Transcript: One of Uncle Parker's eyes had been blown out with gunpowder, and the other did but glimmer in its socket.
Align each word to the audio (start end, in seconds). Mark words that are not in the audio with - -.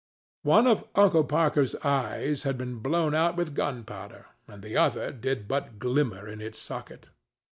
One 0.41 0.65
of 0.65 0.83
Uncle 0.95 1.23
Parker's 1.23 1.75
eyes 1.85 2.41
had 2.41 2.57
been 2.57 2.79
blown 2.79 3.13
out 3.13 3.35
with 3.35 3.53
gunpowder, 3.53 4.25
and 4.47 4.63
the 4.63 4.75
other 4.75 5.11
did 5.11 5.47
but 5.47 5.77
glimmer 5.77 6.27
in 6.27 6.41
its 6.41 6.57
socket. 6.57 7.05